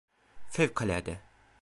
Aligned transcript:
Fevkalade. 0.55 1.19